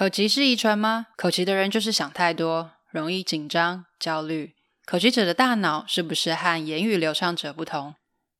[0.00, 1.08] 口疾是遗传吗？
[1.14, 4.54] 口疾的人就是想太多，容易紧张、焦虑。
[4.86, 7.94] 口疾者的大脑是不是和言语流畅者不同？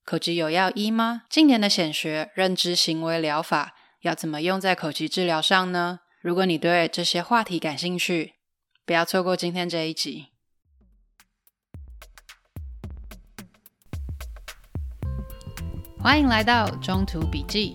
[0.07, 1.25] 口疾有药医吗？
[1.29, 6.01] 近年的显学认知行为疗法要怎么用在口疾治疗上呢？
[6.23, 8.37] 如果你对这些话题感兴趣，
[8.87, 10.29] 不要错过今天这一集。
[15.99, 17.75] 欢迎来到中途笔记，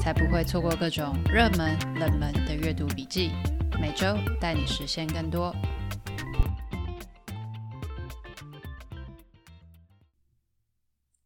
[0.00, 3.30] 才不会错过各种热门、冷门的阅读笔记。
[3.78, 5.54] 每周带你实现更多。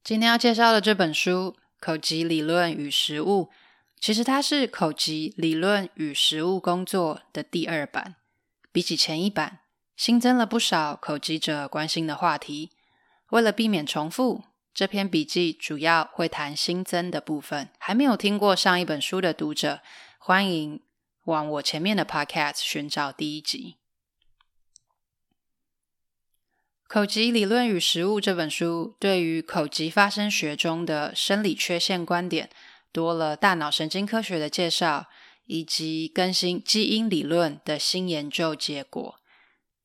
[0.03, 1.57] 今天要介绍的这本书。
[1.81, 3.51] 口疾理论与实务，
[4.01, 8.17] 其实它是口疾理论与实务工作的第二版，
[8.73, 9.59] 比起前一版，
[9.95, 12.71] 新增了不少口疾者关心的话题。
[13.33, 14.45] 为了避免重复，
[14.75, 17.69] 这篇笔记主要会谈新增的部分。
[17.79, 19.81] 还没有听过上一本书的读者，
[20.19, 20.83] 欢迎
[21.27, 23.77] 往我前面的 Podcast 寻找第一集。
[26.97, 32.51] 《口疾理论与实务》这本书对于口疾发生学中的生理缺陷观点
[32.93, 35.07] 多了大脑神经科学的介绍，
[35.47, 39.21] 以及更新基因理论的新研究结果。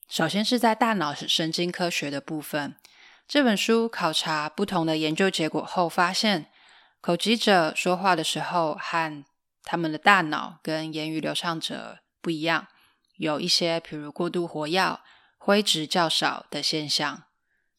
[0.08, 2.76] 首先是在大脑神经科学的部分，
[3.30, 6.48] 这本书考察不同的研究结果后发现，
[7.00, 9.24] 口疾者说话的时候和
[9.64, 12.66] 他们的大脑跟言语流畅者不一样，
[13.18, 15.00] 有一些譬如过度活跃。
[15.38, 17.26] 灰质较少的现象，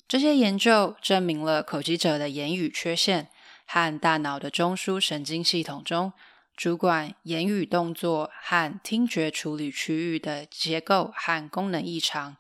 [0.07, 3.29] 这些研究证明了口疾者的言语缺陷
[3.67, 6.13] 和大脑的中枢神经系统中
[6.57, 12.37] 主管言语动作和听觉处理区域的结构和功能异常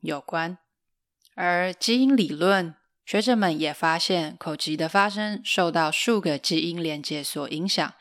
[0.00, 0.56] 有关。
[1.36, 2.74] 而基因理论
[3.04, 7.92] 学者们也发现，口疾的发生受到数个基因连接所影响，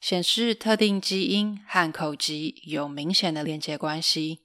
[0.00, 4.42] 显示特定基因和口疾有明显的连接关系。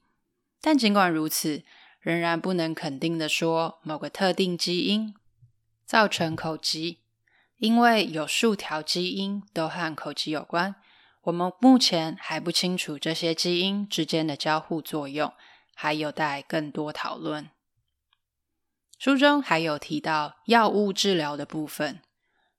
[0.60, 1.64] 但尽管如此，
[2.02, 5.14] 仍然不能肯定的说某个特定基因
[5.86, 6.98] 造成口疾，
[7.58, 10.76] 因为有数条基因都和口疾有关。
[11.22, 15.32] 我们目前还不清楚这些基因之间的交互作用，
[15.76, 17.52] 还有待更多讨论。
[19.00, 22.02] 书中还有提到药物治疗的部分，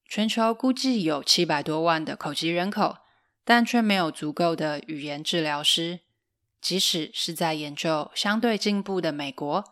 [0.08, 2.96] 全球估计有七百多万的口疾人口，
[3.44, 6.00] 但却没有足够的语言治疗师。
[6.58, 9.62] 即使是在研究相对进步的美国，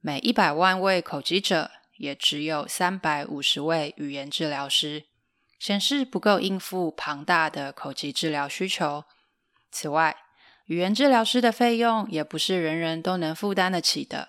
[0.00, 5.06] 每一百万位口疾者也只有三百五十位语言治疗师，
[5.58, 9.04] 显示不够应付庞大的口疾治疗需求。
[9.70, 10.14] 此外，
[10.66, 14.28] 语言治疗师的费用也不是人人都能负担得起的。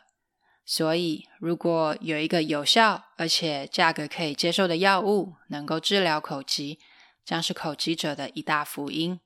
[0.65, 6.79] 所以，如果有一个有效而且价格可以接受的药物能够治疗口疾，
[7.25, 9.19] 将是口疾者的一大福音。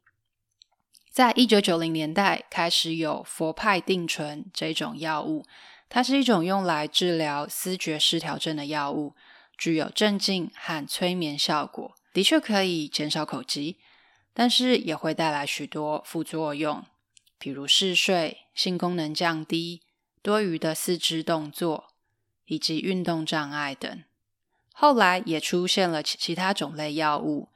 [1.12, 5.45] 在一九九零年代开始有佛派定醇这种药物，
[5.88, 9.16] 它是一种用来治疗思觉失调症的药物，
[9.57, 13.78] 具有镇静和催眠效果，的确可以减少口疾，
[14.34, 16.84] 但是也会带来许多副作用，
[17.40, 19.84] 比如嗜睡、性功能降低、
[20.25, 21.94] 多余的四肢动作
[22.46, 24.03] 以及运动障碍等。
[24.74, 27.50] 后来也出现了其他种类药物。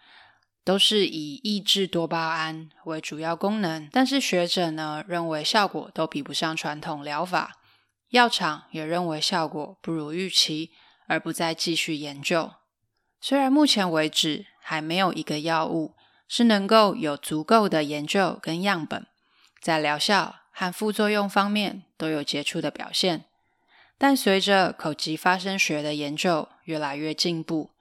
[0.65, 7.57] 都是以抑制多巴胺为主要功能，但是学者呢认为效果都比不上传统疗法，
[8.09, 10.71] 药厂也认为效果不如预期，
[11.07, 12.51] 而不再继续研究。
[13.19, 15.95] 虽然目前为止还没有一个药物
[16.27, 19.07] 是能够有足够的研究跟样本，
[19.59, 23.23] 在疗效和副作用方面都有杰出的表现，
[23.97, 27.71] 但随着口疾发声学的研究越来越进步，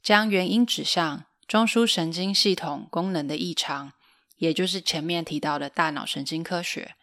[0.00, 1.24] 将原因指向。
[1.48, 3.92] 中枢神经系统功能的异常，
[4.36, 6.94] 也就是前面提到的大脑神经科学，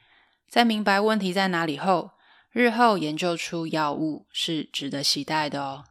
[0.48, 2.12] 在明白问题在哪里后，
[2.52, 5.84] 日后研究出药物是值得期待的哦。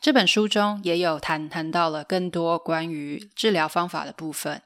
[0.00, 4.62] 这本书中也有谈谈到了更多关于治疗方法的部分，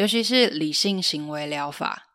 [0.00, 2.08] 尤其是理性行为疗法。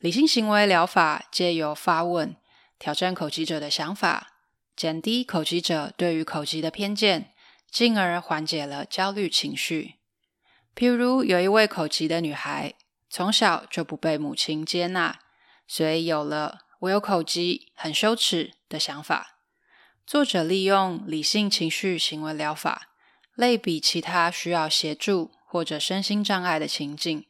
[0.00, 2.34] 理性行为疗法借由发问，
[2.76, 4.32] 挑战口疾者的想法，
[4.74, 7.30] 减低口疾者对于口疾的偏见。
[7.70, 9.94] 进而缓解了焦虑情绪。
[10.74, 12.74] 譬如有一位口疾的女孩，
[13.08, 15.20] 从小就不被母亲接纳，
[15.68, 19.38] 所以有了“我有口疾，很羞耻”的想法。
[20.04, 22.88] 作者利用理性情绪行为疗法，
[23.34, 27.26] 类比其他需要协助或者身心障碍的情境，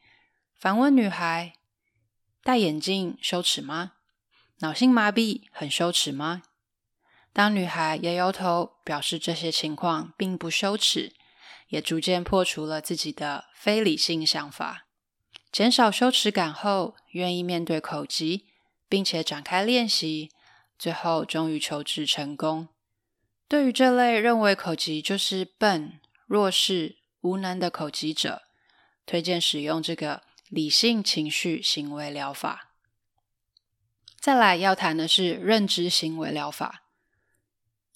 [0.54, 1.52] 反问女孩
[2.42, 3.92] ：“戴眼镜羞耻吗？
[4.60, 6.40] 脑性麻痹很羞耻吗？”
[7.34, 11.12] 当女孩摇摇头，表示这些情况并不羞耻，
[11.68, 14.86] 也逐渐破除了自己的非理性想法。
[15.52, 18.46] 减少羞耻感后，愿意面对口疾，
[18.88, 20.30] 并且展开练习，
[20.78, 22.68] 最后终于求治成功。
[23.46, 28.42] 对于这类认为口疾就是笨、弱势、无能的口疾者，
[29.06, 32.70] 推荐使用这个理性情绪行为疗法。
[34.20, 36.82] 再来要谈的是认知行为疗法。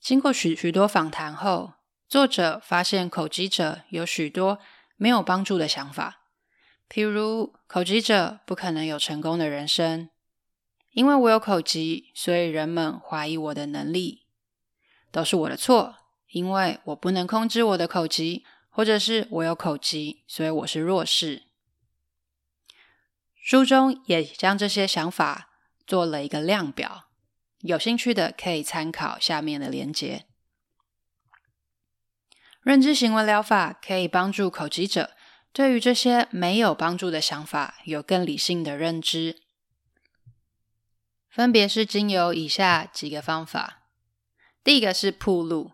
[0.00, 1.74] 经过许许多访谈后，
[2.08, 4.60] 作者发现口疾者有许多
[4.96, 6.22] 没有帮助的想法。
[6.88, 10.08] 譬如，口疾者不可能有成功的人生，
[10.92, 14.22] 因为我有口疾，所以人们怀疑我的能力，
[15.10, 15.96] 都是我的错，
[16.30, 18.46] 因为我不能控制我的口疾，
[18.78, 21.48] 或者是我有口疾，所以我是弱势。
[23.34, 25.50] 书中也将这些想法
[25.84, 27.08] 做了一个量表，
[27.58, 30.26] 有兴趣的可以参考下面的连接。
[32.62, 35.10] 认知行为疗法可以帮助口疾者。
[35.52, 39.42] 对于这些没有帮助的想法，有更理性的认知，
[41.28, 43.82] 分别是经由以下几个方法。
[44.62, 45.72] 第一个是暴露，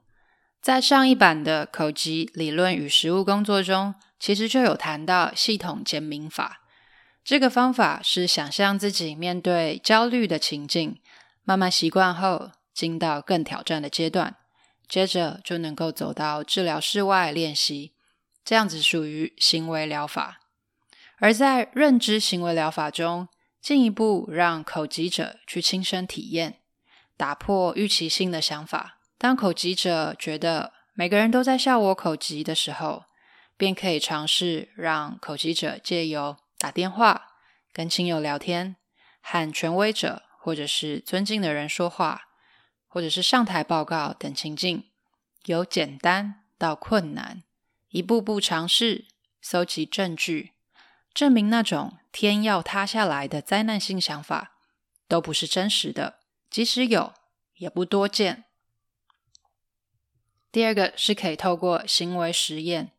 [0.64, 6.62] 在上一版的口疾理论与实务工作中，其实就有谈到系统简明法。
[7.22, 10.98] 这个方法是想象自己面对焦虑的情境，
[11.42, 14.36] 慢慢习惯后，进到更挑战的阶段，
[14.88, 17.92] 接着就能够走到治疗室外练习。
[18.42, 20.40] 这样子属于行为疗法，
[21.18, 23.28] 而在认知行为疗法中，
[23.60, 26.60] 进一步让口疾者去亲身体验，
[27.18, 29.02] 打破预期性的想法。
[29.24, 33.04] 当口疾者觉得每个人都在笑我口疾的时候，
[33.56, 37.28] 便可以尝试让口疾者借由打电话、
[37.72, 38.76] 跟亲友聊天、
[39.22, 42.24] 和权威者或者是尊敬的人说话，
[42.86, 44.90] 或者是上台报告等情境，
[45.46, 47.44] 由简单到困难。
[47.88, 49.06] 一步步尝试
[49.40, 50.52] 搜集证据，
[51.14, 54.58] 证明那种天要塌下来的灾难性想法
[55.08, 56.18] 都不是真实的，
[56.50, 57.14] 即使有，
[57.54, 58.44] 也不多见。
[60.54, 62.92] 第二个是可以透过行为实验，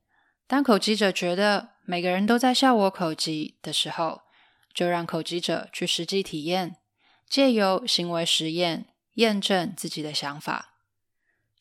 [0.45, 4.23] 当口疾者觉得每个人都在笑我口疾的时候，
[4.73, 6.75] 就让口疾者去实际体验，
[7.29, 10.73] 借由行为实验验证自己的想法。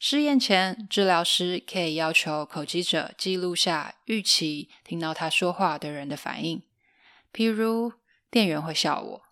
[0.01, 6.65] 试验前，治疗师可以要求口疾者记录下预期听到他说话的人的反应，
[7.33, 7.93] 譬如
[8.33, 9.23] 店员会笑我，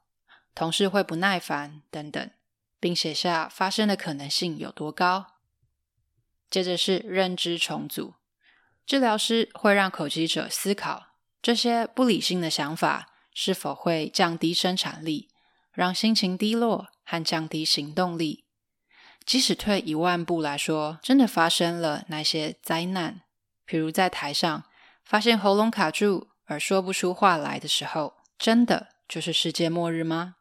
[0.54, 2.30] 同事会不耐烦等等，
[2.78, 5.31] 并写下发生的可能性有多高。
[6.52, 8.12] 接着是认知重组，
[8.84, 11.06] 治疗师会让口疾者思考
[11.40, 15.30] 这些不理性的想法是否会降低生产力，
[15.72, 18.44] 让心情低落和降低行动力。
[19.24, 23.22] 即使退一万步来说，真的发生了那些灾难，
[23.66, 24.64] 譬如在台上
[25.02, 30.34] 发现喉咙卡住而说不出话来的时候，真的就是世界末日吗？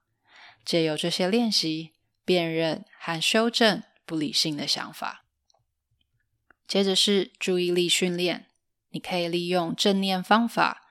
[0.66, 1.94] 借由这些练习，
[2.26, 5.24] 辨认和修正不理性的想法。
[6.72, 8.48] 接着是注意力训练，
[8.92, 10.88] 你可以利用正念方法，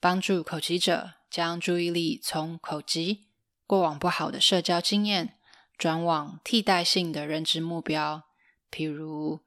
[0.00, 3.28] 帮助口疾者将注意力从口疾、
[3.64, 5.36] 过往不好的社交经验。
[5.78, 8.24] 转往替代性的认知目标，
[8.72, 9.44] 譬如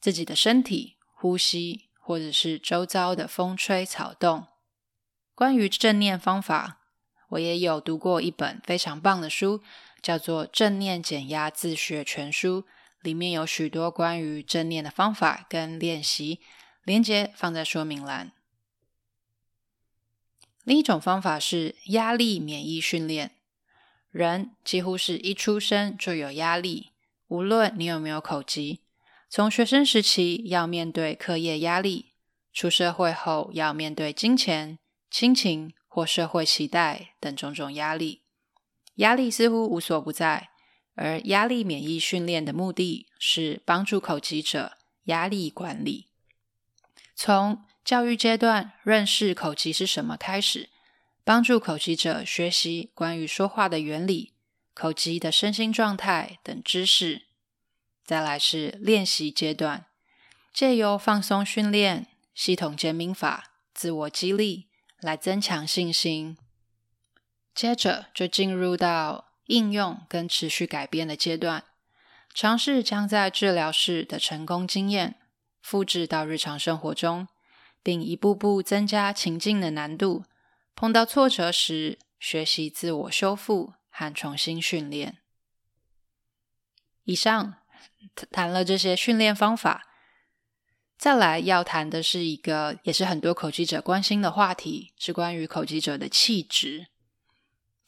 [0.00, 4.48] 自己的身体、呼吸，或者是周遭的风吹草动。
[5.36, 6.80] 关于正念方法，
[7.28, 9.62] 我也有读过一本非常棒的书，
[10.02, 12.62] 叫做《正念减压自学全书》，
[13.02, 16.40] 里面有许多关于正念的方法跟练习，
[16.84, 18.32] 连接放在说明栏。
[20.64, 23.32] 另一种方法是压力免疫训练。
[24.10, 26.92] 人几乎是一出生就有压力，
[27.28, 28.80] 无论你有没有口疾。
[29.30, 32.12] 从学生时期要面对课业压力，
[32.52, 34.78] 出社会后要面对金钱、
[35.10, 38.22] 亲情或社会期待等种种压力。
[38.96, 40.48] 压力似乎无所不在，
[40.98, 46.08] 而压力免疫训练的目的是帮助口疾者压力管理。
[47.14, 50.68] 从教育阶段认识口疾是什么开始。
[51.24, 54.32] 帮助口疾者学习关于说话的原理、
[54.72, 57.26] 口疾的身心状态等知识。
[58.02, 59.84] 再来是练习阶段，
[60.54, 64.68] 借由放松训练、系统减敏法、自我激励
[65.00, 66.38] 来增强信心。
[67.54, 71.64] 接着就进入到应用跟持续改变的阶段，
[72.32, 75.16] 尝试将在治疗室的成功经验
[75.60, 77.28] 复制到日常生活中，
[77.82, 80.24] 并一步步增加情境的难度。
[80.74, 85.18] 碰到挫折时，学习自我修复和重新训练。
[87.04, 87.54] 以上
[88.30, 89.88] 谈了这些训练方法，
[90.98, 96.88] 再来要谈的是一个也是很多口技者关心的话题，是关于口技者的气质。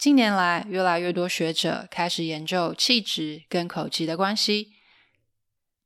[0.01, 4.73] 近年来，越来越多学者开始研究气质跟口吃的关系。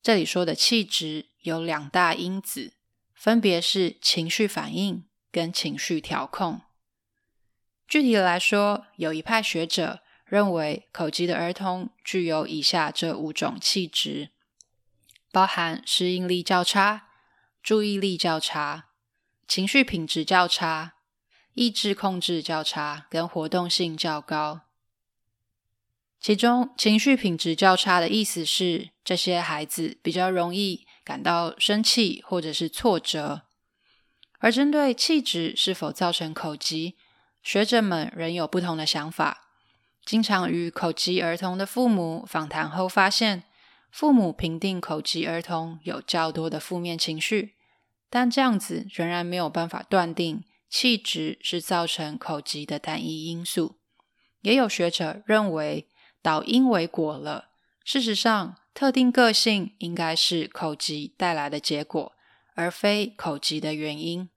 [0.00, 2.74] 这里说的气质有两大因子，
[3.12, 6.60] 分别是情绪反应跟情绪调控。
[7.88, 14.30] 具体的来说，有一派学者认为，口吃的儿童具有以下这五种气质，
[15.32, 17.08] 包含适应力较差、
[17.60, 18.90] 注意力较差、
[19.48, 20.93] 情绪品质较差、
[21.54, 24.60] 意志控制较差跟活动性较高。
[26.20, 33.42] 其中，情绪品质较差的意思是，这些孩子比较容易感到生气或者是挫折。
[34.38, 36.96] 而针对气质是否造成口疾，
[37.42, 39.48] 学者们仍有不同的想法。
[40.04, 43.44] 经常与口疾儿童的父母访谈后发现，
[43.90, 47.54] 父母评定口疾儿童有较多的负面情绪，
[48.10, 50.42] 但这样子仍然没有办法断定
[50.74, 53.76] 气质是造成口疾的单一因素。
[54.40, 55.86] 也有学者认为
[56.20, 57.50] 导因为果了，
[57.84, 62.12] 事实上，特定个性应该是口疾带来的结果，
[62.56, 64.28] 而非口疾的原因。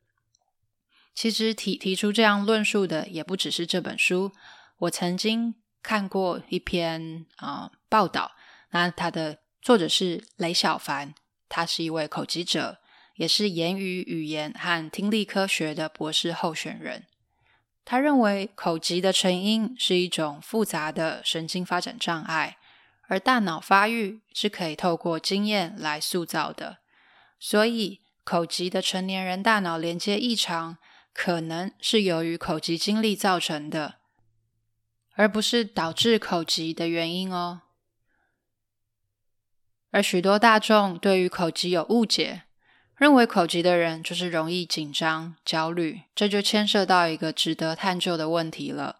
[1.15, 4.31] 其实提提出这样论述的也不只是这本书。
[4.81, 8.33] 我曾经看过一篇啊、呃、报道，
[8.69, 11.15] 那他的作者是雷小凡，
[11.49, 12.77] 他是一位口疾者，
[13.17, 17.05] 也是言语语言和听力科学的博士候选人。
[17.83, 22.57] 他认为口疾的成因是一种复杂的神经发展障碍，
[23.09, 26.77] 而大脑发育是可以透过经验来塑造的。
[27.37, 30.77] 所以，口疾的成年人大脑连接异常。
[31.19, 33.95] 可能是由于口疾经历造成的，
[35.13, 37.63] 而不是导致口疾的原因哦。
[39.89, 42.43] 而许多大众对于口疾有误解，
[42.97, 48.97] 认为口疾的人就是容易紧张、焦虑，这就牵涉到一个值得探究的问题了：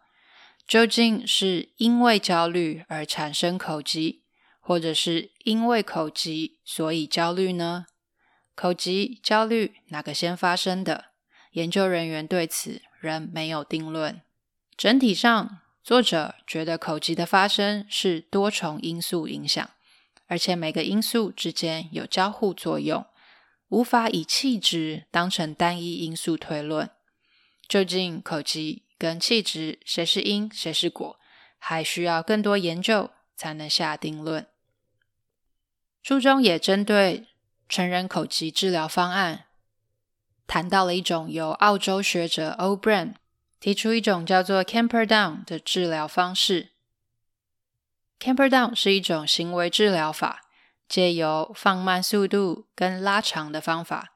[0.67, 4.21] 究竟是因为焦虑而产生口疾，
[4.59, 7.87] 或者是因为口疾所以焦虑呢？
[8.53, 11.05] 口疾、焦虑哪个先发生的？
[11.53, 14.21] 研究人员对此仍没有定论。
[14.75, 19.67] 整体上，作者觉得口疾的发生是多重因素影响，
[20.27, 23.03] 而且每个因素之间有交互作用，
[23.69, 26.89] 无法以气质当成单一因素推论。
[27.67, 31.19] 究竟口疾跟气质谁是因谁是果，
[31.57, 34.47] 还需要更多研究才能下定论。
[36.01, 37.27] 书中也针对
[37.67, 39.45] 成人口疾治疗方案。
[40.47, 43.15] 谈到了一种由澳洲学者 O'Brien
[43.59, 46.69] 提出一种叫做 Camperdown 的治疗方式。
[48.17, 50.46] Camperdown 是一种行为治疗法，
[50.88, 54.13] 借由放慢速度跟拉长的方法，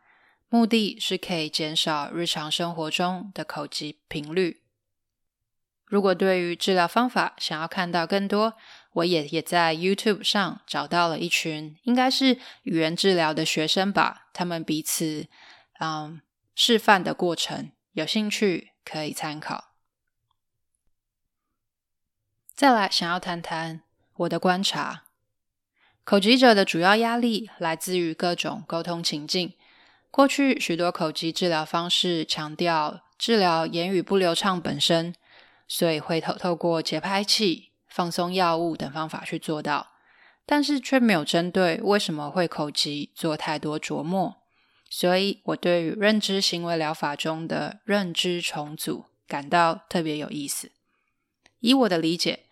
[0.49, 4.61] 目的是可以减少日常生活中的口疾频率。
[5.85, 8.53] 如果对于治疗方法想要看到更多，
[8.93, 15.27] 我也也在 YouTube 上找到了一群应该是语言治疗的学生吧，他们彼此。
[15.79, 16.21] 嗯，
[16.53, 19.73] 示范的过程，有兴趣可以参考。
[22.53, 23.81] 再来，想要谈谈
[24.13, 25.05] 我的观察，
[26.11, 29.53] 口疾者的主要压力来自于各种沟通情境。
[30.09, 35.15] 过去许多口疾治疗方式强调治疗言语不流畅本身，
[35.69, 39.91] 所以会透透过节拍器、放松药物等方法去做到，
[40.45, 44.35] 但是却没有针对为什么会口疾做太多琢磨。
[44.89, 50.71] 所以，我对于认知行为疗法中的认知重组感到特别有意思。
[51.61, 52.47] 以我的理解，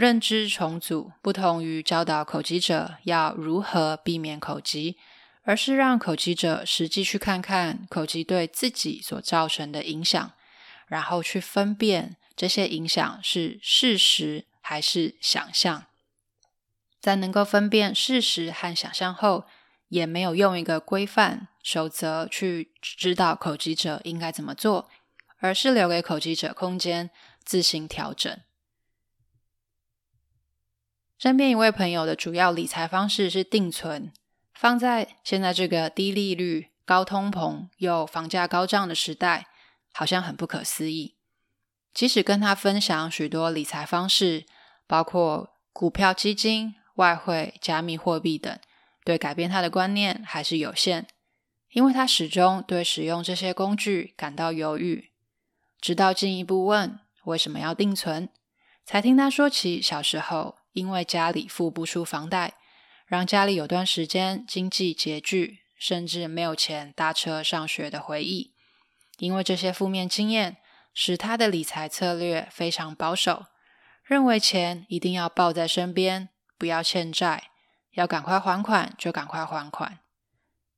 [0.00, 4.96] 认知重组不同于教导口疾者要如何避免口疾，
[5.42, 10.32] 而是让口疾者实际去看看口疾对自己所造成的影响，
[10.86, 15.84] 然后去分辨这些影响是事实还是想象。
[16.98, 19.44] 在能够分辨事实和想象后，
[19.88, 24.88] 也没有用一个规范守则去指导口疾者应该怎么做，
[25.40, 27.10] 而是留给口疾者空间
[27.44, 28.40] 自行调整。
[31.20, 34.10] 身边一位朋友的主要理财方式是定存，
[34.54, 39.48] 放在现在这个低利率、高通膨又房价高涨的时代，
[39.92, 41.16] 好像很不可思议。
[41.92, 44.46] 即使跟他分享许多理财方式，
[44.86, 48.58] 包括股票、基金、外汇、加密货币等，
[49.04, 51.06] 对改变他的观念还是有限，
[51.72, 55.10] 因为他始终对使用这些工具感到犹豫。
[55.78, 58.30] 直到进一步问为什么要定存，
[58.86, 62.54] 才听他说起小时候因为家里付不出房贷，
[63.06, 68.54] 让家里有段时间经济拮据，甚至没有钱搭车上学的回忆。
[69.18, 70.56] 因为这些负面经验，
[70.94, 73.46] 使他的理财策略非常保守，
[74.04, 77.50] 认为钱一定要抱在身边，不要欠债，
[77.92, 79.98] 要赶快还款就赶快还款。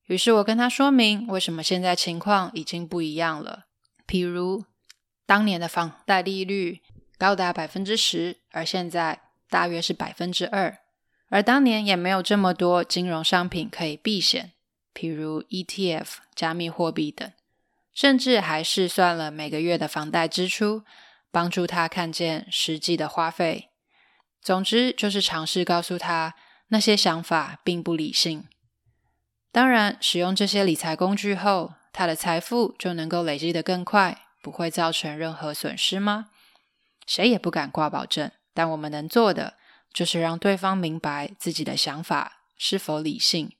[0.06, 3.66] 于是我跟他说明，为什么现在情况已经不一样了。
[4.06, 4.64] 譬如，
[5.24, 6.82] 当年的房贷利率
[7.16, 9.20] 高达百分之十，而现在
[9.52, 10.78] 大约是百分之二。
[11.28, 14.52] 而当年也没有这么多金融商品可以避险，
[14.94, 17.30] 譬如 ETF、加密货币等。
[17.92, 20.82] 甚至还试算了每个月的房贷支出，
[21.30, 23.68] 帮助他看见实际的花费。
[24.40, 26.34] 总之，就是尝试告诉他
[26.68, 28.48] 那些想法并不理性。
[29.50, 36.30] 当然，使用这些理财工具后，他的财富就能够累积得更快，不会造成任何损失吗？
[37.06, 38.30] 谁也不敢挂保证。
[38.54, 39.54] 但我们能做的，
[39.92, 43.52] 就是让对方明白自己的想法是否理性。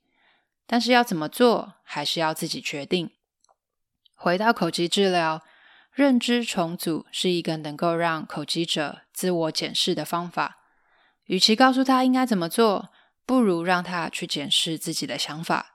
[0.67, 3.11] 但是要怎么做，还是要自己决定。
[4.15, 5.43] 回到口疾治疗，
[5.91, 10.59] 认知重组是一个能够让口疾者自我检视的方法。
[11.27, 12.91] 与其告诉他应该怎么做，
[13.27, 15.75] 不如让他去检视自己的想法。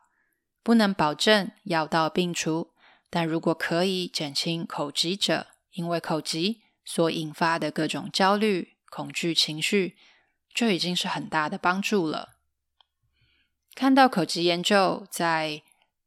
[0.64, 2.72] 不能保证药到病除，
[3.10, 9.96] 但如果可以减轻口疾者因为口疾所引发的各种焦虑、恐惧情绪，
[10.54, 12.38] 就已经是很大的帮助了。
[13.76, 15.62] 看到口疾研究在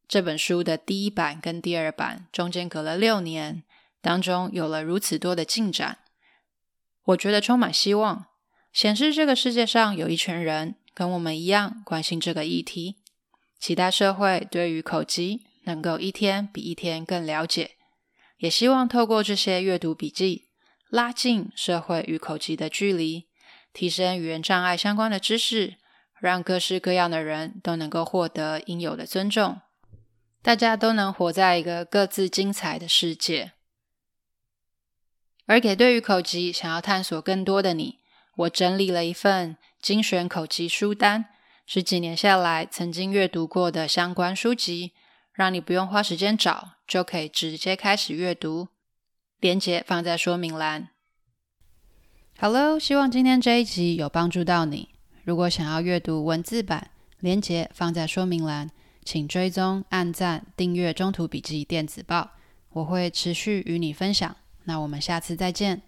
[0.08, 3.62] 这本书的第一版跟第二版中间隔了六年，
[4.00, 5.98] 当中有了如此多的进展，
[7.04, 8.26] 我觉得充满希望，
[8.72, 12.96] 显示这个世界上有一群人跟我们一样关心这个议题，
[13.60, 17.76] 期待社会对于口疾能够一天比一天更了解，
[18.38, 20.49] 也希望透过这些阅读笔记，
[20.90, 23.28] 拉近社会与口技的距离，
[23.72, 25.76] 提升语言障碍相关的知识，
[26.18, 29.60] 让各式各样的人都能够获得应有的尊重。
[30.42, 33.52] 大家都能活在一个各自精彩的世界。
[35.46, 38.00] 而给对于口技想要探索更多的你，
[38.36, 41.26] 我整理了一份精选口技书单，
[41.66, 44.92] 是几年下来曾经阅读过的相关书籍，
[45.32, 48.68] 让你不用花时间找，就可以直接开始阅读。
[49.40, 50.90] 连接放在说明栏。
[52.38, 54.90] Hello，希望今天这一集有帮助到你。
[55.24, 58.70] 如果想要阅读文字版，连接放在说明栏。
[59.02, 62.20] 请追踪、按赞、订阅《中途笔记电子报》，
[62.68, 64.36] 我会持续与你分享。
[64.64, 65.82] 那我们下次再见。